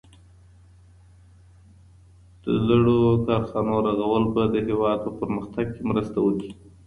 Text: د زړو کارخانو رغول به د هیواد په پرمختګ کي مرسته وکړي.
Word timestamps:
د 2.43 2.45
زړو 2.65 2.99
کارخانو 3.27 3.75
رغول 3.87 4.23
به 4.33 4.43
د 4.53 4.55
هیواد 4.67 4.99
په 5.05 5.11
پرمختګ 5.19 5.65
کي 5.75 5.81
مرسته 5.89 6.17
وکړي. 6.21 6.51